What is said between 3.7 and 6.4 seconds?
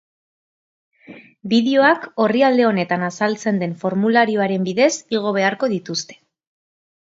formularioaren bidez igo beharko dituzue.